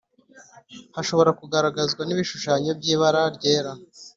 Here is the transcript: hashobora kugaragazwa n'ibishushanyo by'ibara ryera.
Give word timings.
hashobora 0.95 1.31
kugaragazwa 1.39 2.01
n'ibishushanyo 2.05 2.71
by'ibara 2.79 3.21
ryera. 3.35 3.71